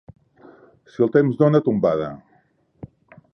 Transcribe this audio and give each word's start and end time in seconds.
Si 0.93 1.03
el 1.07 1.11
temps 1.17 1.37
dona 1.43 1.61
tombada. 1.67 2.09